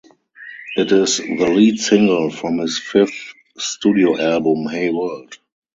It 0.77 0.91
is 0.91 1.19
the 1.19 1.47
lead 1.47 1.79
single 1.79 2.31
from 2.31 2.57
his 2.57 2.79
fifth 2.79 3.35
studio 3.59 4.19
album 4.19 4.65
"Hey 4.67 4.89
World". 4.89 5.37